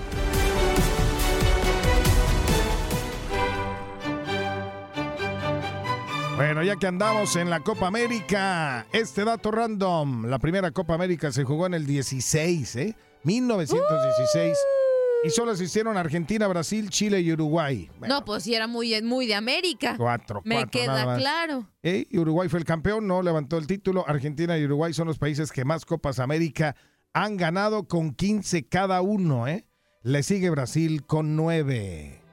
Bueno, 6.36 6.64
ya 6.64 6.76
que 6.76 6.86
andamos 6.86 7.38
en 7.38 7.50
la 7.50 7.62
Copa 7.62 7.88
América, 7.88 8.86
este 8.92 9.24
dato 9.24 9.52
random, 9.52 10.26
la 10.26 10.38
primera 10.38 10.70
Copa 10.72 10.94
América 10.94 11.32
se 11.32 11.46
jugó 11.46 11.66
en 11.66 11.74
el 11.74 11.86
16, 11.86 12.76
¿eh? 12.76 12.96
1916. 13.24 14.58
Y 15.24 15.30
solo 15.30 15.52
asistieron 15.52 15.96
Argentina, 15.96 16.46
Brasil, 16.48 16.90
Chile 16.90 17.22
y 17.22 17.32
Uruguay. 17.32 17.90
No, 18.02 18.26
pues 18.26 18.44
sí, 18.44 18.54
era 18.54 18.68
muy, 18.68 19.02
muy 19.02 19.28
de 19.28 19.36
América. 19.36 19.96
Cuatro, 19.98 20.42
Me 20.44 20.56
cuatro, 20.56 20.86
nada 20.86 21.04
queda 21.04 21.18
claro. 21.18 21.70
¿Eh? 21.82 22.06
Y 22.10 22.18
Uruguay 22.18 22.50
fue 22.50 22.60
el 22.60 22.66
campeón, 22.66 23.08
no 23.08 23.22
levantó 23.22 23.58
el 23.58 23.66
título. 23.66 24.04
Argentina 24.06 24.58
y 24.58 24.66
Uruguay 24.66 24.94
son 24.94 25.08
los 25.08 25.18
países 25.18 25.54
que 25.54 25.64
más 25.64 25.86
Copas 25.86 26.20
América 26.20 26.76
han 27.14 27.38
ganado 27.38 27.88
con 27.88 28.14
15 28.14 28.68
cada 28.68 29.02
uno, 29.02 29.48
¿eh? 29.48 29.66
Le 30.04 30.22
sigue 30.22 30.50
Brasil 30.50 31.06
con 31.06 31.38
9. 31.38 32.25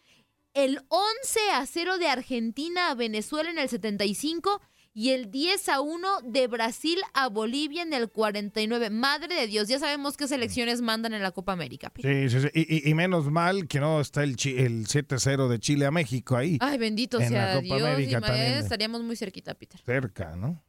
el 0.54 0.80
11 0.88 1.40
a 1.54 1.66
0 1.66 1.98
de 1.98 2.08
Argentina 2.08 2.90
a 2.90 2.94
Venezuela 2.94 3.50
en 3.50 3.58
el 3.58 3.68
75 3.68 4.60
y 4.94 5.10
el 5.10 5.30
10 5.30 5.68
a 5.68 5.80
1 5.80 6.22
de 6.24 6.48
Brasil 6.48 6.98
a 7.14 7.28
Bolivia 7.28 7.82
en 7.82 7.92
el 7.92 8.08
49. 8.10 8.90
Madre 8.90 9.32
de 9.36 9.46
Dios, 9.46 9.68
ya 9.68 9.78
sabemos 9.78 10.16
qué 10.16 10.26
selecciones 10.26 10.80
mandan 10.80 11.14
en 11.14 11.22
la 11.22 11.30
Copa 11.30 11.52
América. 11.52 11.92
Sí, 12.02 12.28
sí, 12.30 12.40
sí. 12.40 12.48
Y, 12.52 12.88
y- 12.88 12.90
y 12.90 12.94
menos 12.94 13.30
mal 13.30 13.68
que 13.68 13.78
no 13.78 14.00
está 14.00 14.24
el, 14.24 14.30
el 14.30 14.86
7-0 14.88 15.46
de 15.48 15.60
Chile 15.60 15.86
a 15.86 15.92
México 15.92 16.36
ahí. 16.36 16.58
Ay, 16.60 16.78
bendito 16.78 17.20
En 17.20 17.32
la 17.32 17.52
sea 17.52 17.62
Copa 17.62 17.76
Dios. 17.76 17.82
América 17.88 18.58
estaríamos 18.58 19.02
muy 19.04 19.14
cerquita, 19.14 19.54
Peter. 19.54 19.80
Cerca, 19.84 20.34
¿no? 20.34 20.60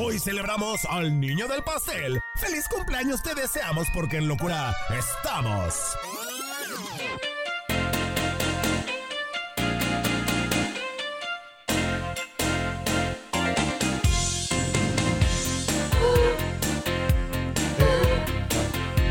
Hoy 0.00 0.18
celebramos 0.18 0.84
al 0.84 1.18
niño 1.18 1.48
del 1.48 1.64
pastel. 1.64 2.20
¡Feliz 2.36 2.68
cumpleaños 2.68 3.20
te 3.22 3.34
deseamos 3.34 3.88
porque 3.92 4.18
en 4.18 4.28
locura 4.28 4.72
estamos! 4.96 5.74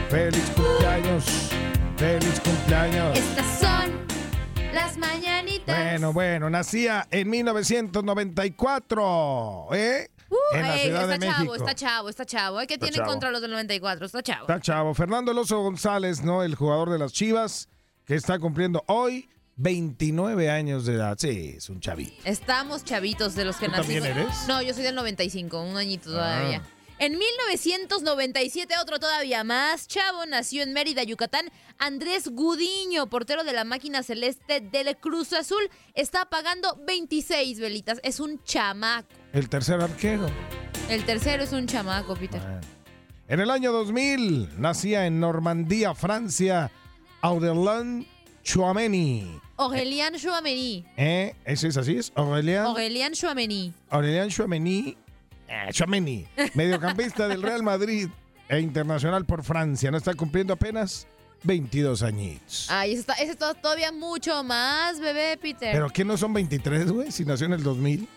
Feliz 0.10 0.50
cumpleaños. 0.56 1.26
Feliz 1.98 2.40
cumpleaños. 2.40 3.18
Estas 3.18 3.60
son 3.60 3.92
las 4.74 4.98
mañanitas. 4.98 5.78
Bueno, 5.78 6.14
bueno, 6.14 6.50
nacía 6.50 7.06
en 7.12 7.30
1994, 7.30 9.68
¿eh? 9.74 10.10
En 10.54 10.62
la 10.62 10.76
Ey, 10.78 10.84
Ciudad 10.86 11.08
de 11.08 11.14
está 11.16 11.26
chavo, 11.28 11.38
México. 11.40 11.56
está 11.56 11.76
chavo, 11.76 12.10
está 12.10 12.26
chavo. 12.26 12.58
¿Qué 12.68 12.78
tienen 12.78 12.94
chavo. 13.00 13.10
contra 13.12 13.32
los 13.32 13.42
del 13.42 13.52
94? 13.52 14.06
Está 14.06 14.22
chavo. 14.24 14.42
Está 14.42 14.60
chavo. 14.60 14.94
Fernando 14.94 15.32
Alonso 15.32 15.60
González, 15.62 16.24
¿no? 16.24 16.44
El 16.44 16.56
jugador 16.56 16.90
de 16.90 17.00
las 17.00 17.14
Chivas, 17.14 17.70
que 18.06 18.16
está 18.16 18.38
cumpliendo 18.40 18.84
hoy 18.88 19.30
29 19.58 20.50
años 20.50 20.86
de 20.86 20.94
edad. 20.96 21.18
Sí, 21.20 21.56
es 21.58 21.70
un 21.70 21.80
chavito. 21.80 22.14
Estamos 22.24 22.84
chavitos 22.84 23.36
de 23.36 23.46
los 23.46 23.58
que 23.58 23.66
¿Tú 23.68 23.72
también 23.74 24.04
nacimos. 24.04 24.26
eres? 24.28 24.48
No, 24.48 24.62
yo 24.62 24.74
soy 24.74 24.84
del 24.84 24.96
95, 24.96 25.62
un 25.64 25.78
añito 25.78 26.12
todavía. 26.12 26.62
Ah. 26.64 26.70
En 27.00 27.16
1997, 27.20 28.74
otro 28.82 29.00
todavía 29.00 29.44
más 29.44 29.88
chavo, 29.88 30.26
nació 30.26 30.64
en 30.64 30.74
Mérida, 30.74 31.04
Yucatán, 31.04 31.52
Andrés 31.78 32.28
Gudiño, 32.28 33.08
portero 33.08 33.44
de 33.44 33.54
la 33.54 33.64
máquina 33.64 34.02
celeste 34.02 34.62
del 34.62 34.98
Cruz 34.98 35.32
Azul, 35.34 35.70
está 35.94 36.26
pagando 36.26 36.76
26 36.88 37.60
velitas. 37.60 38.00
Es 38.04 38.20
un 38.20 38.44
chamaco. 38.44 39.08
El 39.32 39.48
tercer 39.48 39.80
arquero. 39.80 40.28
El 40.90 41.06
tercero 41.06 41.44
es 41.44 41.52
un 41.52 41.68
chamaco, 41.68 42.16
Peter. 42.16 42.42
En 43.28 43.42
el 43.42 43.52
año 43.52 43.72
2000 43.72 44.60
nacía 44.60 45.06
en 45.06 45.20
Normandía, 45.20 45.94
Francia, 45.94 46.72
Aurélien 47.22 48.08
Chouameni. 48.42 49.40
Aurélien 49.58 50.16
Chouameni. 50.16 50.84
¿Eh? 50.98 51.36
¿Eso 51.46 51.68
es 51.68 51.78
así? 51.78 51.98
¿Es 51.98 52.12
Aurélien? 52.16 52.62
Aurélien 52.62 53.14
Chouameni. 53.14 53.72
Aurélien 53.92 54.30
Chouameni. 54.30 54.98
Eh, 55.48 55.68
Chouameni, 55.72 56.28
mediocampista 56.54 57.28
del 57.28 57.42
Real 57.42 57.64
Madrid 57.64 58.10
e 58.50 58.60
internacional 58.60 59.26
por 59.26 59.44
Francia. 59.44 59.92
No 59.92 59.98
está 59.98 60.14
cumpliendo 60.14 60.54
apenas 60.54 61.08
22 61.44 62.04
añitos. 62.04 62.68
Ay, 62.70 62.92
ese 62.92 63.02
está, 63.02 63.14
está 63.14 63.54
todavía 63.54 63.92
mucho 63.92 64.44
más, 64.44 65.00
bebé, 65.00 65.38
Peter. 65.38 65.72
¿Pero 65.74 65.90
qué 65.90 66.04
no 66.04 66.18
son 66.18 66.34
23, 66.34 66.92
güey? 66.92 67.12
Si 67.12 67.26
nació 67.26 67.48
en 67.48 67.54
el 67.54 67.64
2000. 67.64 68.08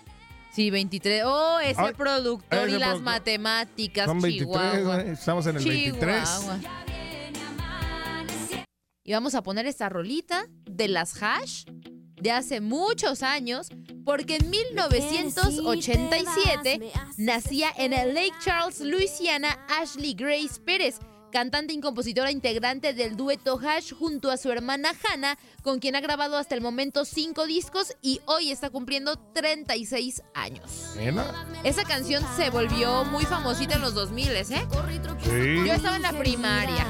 Sí, 0.52 0.70
23. 0.70 1.22
Oh, 1.26 1.60
ese 1.60 1.80
Ay, 1.80 1.94
productor 1.94 2.68
y 2.68 2.78
las 2.78 3.00
matemáticas, 3.00 4.06
Son 4.06 4.20
23, 4.20 4.48
Chihuahua. 4.48 5.00
Estamos 5.02 5.46
en 5.46 5.56
el 5.56 5.64
23. 5.64 6.24
Chihuahua. 6.24 6.60
Y 9.04 9.12
vamos 9.12 9.34
a 9.34 9.42
poner 9.42 9.66
esta 9.66 9.88
rolita 9.88 10.46
de 10.64 10.88
las 10.88 11.20
hash 11.22 11.64
de 12.20 12.30
hace 12.30 12.61
muchos 12.61 13.22
años, 13.22 13.68
porque 14.04 14.37
en 14.37 14.50
1987 14.50 16.92
nacía 17.16 17.70
en 17.76 17.92
el 17.92 18.14
Lake 18.14 18.35
Charles, 18.44 18.80
Louisiana, 18.80 19.59
Ashley 19.68 20.14
Grace 20.14 20.61
Pérez, 20.64 20.98
cantante 21.30 21.72
y 21.72 21.80
compositora 21.80 22.30
integrante 22.30 22.92
del 22.92 23.16
dueto 23.16 23.59
Hash 23.59 23.94
junto 23.94 24.30
a 24.30 24.37
su 24.37 24.50
hermana 24.50 24.90
Hannah, 25.04 25.38
con 25.62 25.78
quien 25.78 25.96
ha 25.96 26.00
grabado 26.00 26.37
hasta 26.37 26.54
el 26.54 26.61
momento 26.61 27.04
cinco 27.04 27.46
discos 27.46 27.94
y 28.02 28.20
hoy 28.26 28.50
está 28.50 28.70
cumpliendo 28.70 29.16
36 29.16 30.22
años. 30.35 30.94
Mira. 30.96 31.46
Esa 31.64 31.85
canción 31.85 32.24
se 32.37 32.50
volvió 32.50 33.04
muy 33.04 33.24
famosita 33.24 33.76
en 33.76 33.83
los 33.83 33.94
2000, 33.94 34.37
¿eh? 34.37 34.44
Sí. 34.44 34.54
Yo 35.66 35.72
estaba 35.72 35.96
en 35.96 36.02
la 36.02 36.12
primaria. 36.12 36.87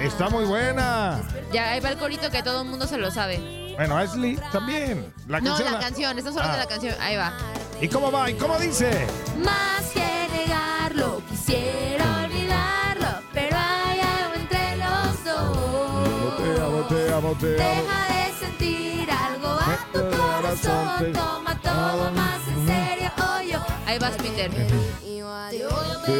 Está 0.00 0.28
muy 0.28 0.44
buena. 0.44 1.22
Ya 1.52 1.72
ahí 1.72 1.80
va 1.80 1.90
el 1.90 1.98
corito 1.98 2.30
que 2.30 2.42
todo 2.42 2.62
el 2.62 2.68
mundo 2.68 2.86
se 2.86 2.96
lo 2.96 3.10
sabe. 3.10 3.69
Bueno, 3.80 3.96
Ashley 3.96 4.38
también. 4.52 5.10
La 5.26 5.40
no, 5.40 5.54
canción. 5.54 5.72
la 5.72 5.80
canción, 5.80 6.18
estamos 6.18 6.36
hablando 6.38 6.52
Ah. 6.52 6.60
de 6.60 6.64
la 6.64 6.68
canción. 6.68 6.94
Ahí 7.00 7.16
va. 7.16 7.32
¿Y 7.80 7.88
cómo 7.88 8.12
va? 8.12 8.28
¿Y 8.30 8.34
cómo 8.34 8.58
dice? 8.58 9.06
Más 9.42 9.86
que 9.94 10.28
negarlo, 10.36 11.22
quisiera 11.30 12.24
olvidarlo, 12.26 13.08
pero 13.32 13.56
hay 13.56 14.00
algo 14.00 14.34
entre 14.34 14.76
los 14.76 15.24
dos. 15.24 16.36
Te 16.36 16.60
amo, 16.60 16.82
te 16.90 17.14
amo, 17.14 17.34
te 17.40 17.62
amo. 17.64 17.82
Deja 17.82 18.08
de 18.12 18.38
sentir 18.38 19.10
algo 19.10 19.48
a 19.48 19.78
tu 19.94 20.00
corazón, 20.14 21.12
toma 21.14 21.58
todo 21.62 22.10
más 22.12 22.40
en 22.48 22.66
serio, 22.66 23.10
oye. 23.38 23.58
Ahí 23.86 23.98
vas, 23.98 24.12
Peter. 24.18 24.50
Te 24.50 25.22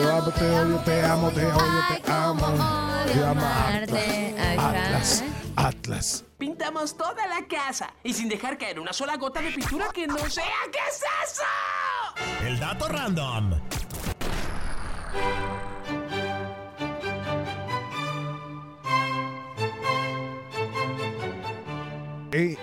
amo, 0.08 0.30
te 0.32 0.50
odio, 0.50 0.76
te 0.78 1.04
amo, 1.04 1.30
te 1.30 1.44
odio, 1.44 1.84
te 2.06 2.10
amo. 2.10 2.46
Te 3.12 3.22
amo. 3.22 3.46
Ahí 3.68 3.82
está. 3.84 4.70
Atlas. 4.70 5.24
Atlas. 5.56 6.24
Pintamos 6.40 6.96
toda 6.96 7.26
la 7.26 7.46
casa 7.46 7.92
y 8.02 8.14
sin 8.14 8.26
dejar 8.30 8.56
caer 8.56 8.80
una 8.80 8.94
sola 8.94 9.18
gota 9.18 9.42
de 9.42 9.50
pintura 9.50 9.90
que 9.92 10.06
no 10.06 10.16
sea. 10.30 10.46
¿Qué 10.72 10.78
es 10.88 11.02
eso? 11.26 11.42
El 12.46 12.58
dato 12.58 12.88
random. 12.88 13.60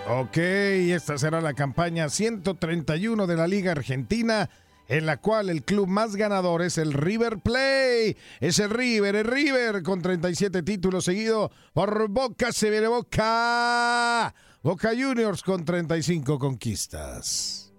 Ok, 0.07 0.37
esta 0.37 1.19
será 1.19 1.39
la 1.39 1.53
campaña 1.53 2.09
131 2.09 3.27
de 3.27 3.35
la 3.35 3.45
Liga 3.45 3.73
Argentina, 3.73 4.49
en 4.88 5.06
la 5.06 5.17
cual 5.17 5.50
el 5.50 5.63
club 5.63 5.88
más 5.88 6.15
ganador 6.15 6.62
es 6.62 6.78
el 6.78 6.93
River 6.93 7.39
Play. 7.39 8.17
Es 8.39 8.60
el 8.60 8.69
River, 8.69 9.15
el 9.15 9.26
River, 9.26 9.84
con 9.84 10.02
37 10.02 10.63
títulos, 10.63 11.06
seguido 11.06 11.52
por 11.73 12.08
Boca, 12.10 12.52
se 12.52 12.69
viene 12.69 12.88
Boca. 12.88 14.34
Boca 14.63 14.89
Juniors 14.89 15.43
con 15.43 15.65
35 15.65 16.39
conquistas. 16.39 17.71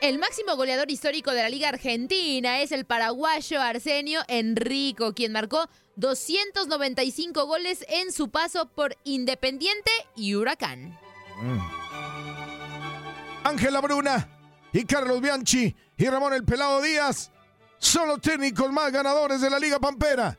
El 0.00 0.20
máximo 0.20 0.54
goleador 0.54 0.90
histórico 0.92 1.32
de 1.32 1.42
la 1.42 1.48
Liga 1.48 1.70
Argentina 1.70 2.60
es 2.60 2.70
el 2.70 2.84
paraguayo 2.84 3.60
Arsenio 3.60 4.20
Enrico, 4.28 5.12
quien 5.12 5.32
marcó 5.32 5.68
295 5.96 7.46
goles 7.46 7.84
en 7.88 8.12
su 8.12 8.30
paso 8.30 8.68
por 8.68 8.96
Independiente 9.02 9.90
y 10.14 10.36
Huracán. 10.36 10.96
Mm. 11.42 11.58
Ángela 13.42 13.80
Bruna 13.80 14.37
y 14.72 14.84
Carlos 14.84 15.20
Bianchi 15.20 15.74
y 15.96 16.06
Ramón 16.06 16.32
El 16.34 16.44
Pelado 16.44 16.80
Díaz 16.82 17.30
son 17.78 18.08
los 18.08 18.20
técnicos 18.20 18.72
más 18.72 18.92
ganadores 18.92 19.40
de 19.40 19.50
la 19.50 19.58
Liga 19.58 19.78
Pampera. 19.78 20.38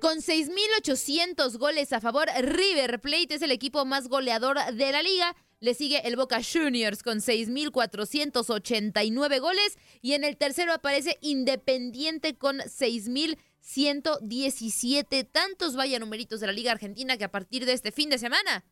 Con 0.00 0.18
6.800 0.18 1.58
goles 1.58 1.92
a 1.92 2.00
favor, 2.00 2.28
River 2.40 3.00
Plate 3.00 3.34
es 3.34 3.42
el 3.42 3.52
equipo 3.52 3.84
más 3.84 4.08
goleador 4.08 4.58
de 4.74 4.90
la 4.90 5.00
liga. 5.00 5.36
Le 5.60 5.74
sigue 5.74 6.08
el 6.08 6.16
Boca 6.16 6.40
Juniors 6.42 7.04
con 7.04 7.18
6.489 7.18 9.40
goles. 9.40 9.78
Y 10.00 10.14
en 10.14 10.24
el 10.24 10.36
tercero 10.36 10.72
aparece 10.72 11.18
Independiente 11.20 12.34
con 12.34 12.58
6.117. 12.58 15.28
Tantos 15.30 15.76
vaya 15.76 16.00
numeritos 16.00 16.40
de 16.40 16.48
la 16.48 16.52
Liga 16.52 16.72
Argentina 16.72 17.16
que 17.16 17.22
a 17.22 17.30
partir 17.30 17.64
de 17.64 17.74
este 17.74 17.92
fin 17.92 18.10
de 18.10 18.18
semana 18.18 18.64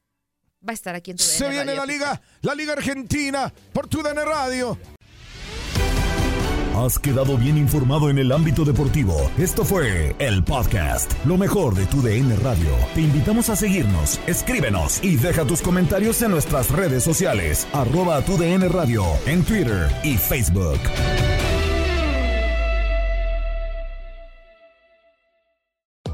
va 0.66 0.72
a 0.72 0.74
estar 0.74 0.94
aquí 0.94 1.10
en 1.10 1.16
tu 1.16 1.24
Se 1.24 1.48
viene 1.48 1.74
la 1.74 1.86
Liga, 1.86 2.20
la 2.42 2.54
Liga 2.54 2.72
Argentina 2.72 3.52
por 3.72 3.88
tu 3.88 4.02
DN 4.02 4.24
Radio. 4.24 4.78
Has 6.76 6.98
quedado 6.98 7.36
bien 7.36 7.58
informado 7.58 8.08
en 8.08 8.18
el 8.18 8.32
ámbito 8.32 8.64
deportivo. 8.64 9.30
Esto 9.36 9.64
fue 9.64 10.14
el 10.18 10.44
podcast, 10.44 11.12
lo 11.26 11.36
mejor 11.36 11.74
de 11.74 11.84
tu 11.86 12.00
DN 12.00 12.34
Radio. 12.36 12.70
Te 12.94 13.02
invitamos 13.02 13.50
a 13.50 13.56
seguirnos, 13.56 14.20
escríbenos 14.26 15.02
y 15.02 15.16
deja 15.16 15.44
tus 15.44 15.60
comentarios 15.60 16.22
en 16.22 16.30
nuestras 16.30 16.70
redes 16.70 17.02
sociales, 17.02 17.66
arroba 17.72 18.22
tu 18.22 18.38
DN 18.38 18.68
Radio, 18.68 19.04
en 19.26 19.42
Twitter 19.42 19.90
y 20.04 20.16
Facebook. 20.16 20.78